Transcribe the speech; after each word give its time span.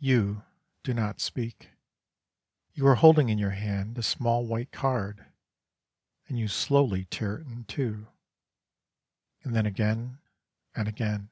You 0.00 0.42
do 0.82 0.92
not 0.92 1.20
speak; 1.20 1.70
you 2.72 2.84
are 2.88 2.96
holding 2.96 3.28
in 3.28 3.38
your 3.38 3.52
hand 3.52 3.96
a 3.96 4.02
small 4.02 4.44
white 4.44 4.72
card, 4.72 5.26
and 6.26 6.36
you 6.36 6.48
slowly 6.48 7.04
tear 7.04 7.36
it 7.38 7.46
in 7.46 7.62
two, 7.66 8.08
and 9.44 9.54
then 9.54 9.66
again 9.66 10.18
and 10.74 10.88
again. 10.88 11.30